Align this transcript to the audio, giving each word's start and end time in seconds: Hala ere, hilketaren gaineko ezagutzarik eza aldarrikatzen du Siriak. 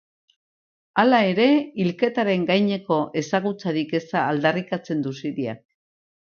Hala 1.01 1.19
ere, 1.33 1.45
hilketaren 1.83 2.47
gaineko 2.49 2.99
ezagutzarik 3.23 3.95
eza 4.03 4.27
aldarrikatzen 4.33 5.09
du 5.09 5.15
Siriak. 5.23 5.65